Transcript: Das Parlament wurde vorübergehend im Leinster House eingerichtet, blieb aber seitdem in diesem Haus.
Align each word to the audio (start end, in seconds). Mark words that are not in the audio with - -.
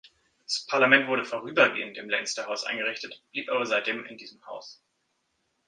Das 0.45 0.65
Parlament 0.65 1.07
wurde 1.07 1.25
vorübergehend 1.25 1.95
im 1.95 2.09
Leinster 2.09 2.47
House 2.47 2.63
eingerichtet, 2.63 3.21
blieb 3.31 3.49
aber 3.51 3.67
seitdem 3.67 4.03
in 4.07 4.17
diesem 4.17 4.43
Haus. 4.47 4.83